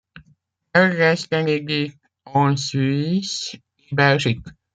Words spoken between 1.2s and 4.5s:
inédite en Suisse et Belgique.